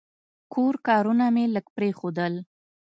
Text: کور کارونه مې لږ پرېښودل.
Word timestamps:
کور 0.53 0.73
کارونه 0.87 1.25
مې 1.33 1.43
لږ 1.55 1.65
پرېښودل. 1.75 2.33